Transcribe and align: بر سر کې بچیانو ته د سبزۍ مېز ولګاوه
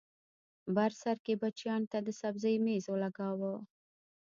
بر 0.75 0.91
سر 1.01 1.17
کې 1.25 1.33
بچیانو 1.41 1.89
ته 1.91 1.99
د 2.07 2.09
سبزۍ 2.21 2.55
مېز 2.65 2.85
ولګاوه 2.89 3.53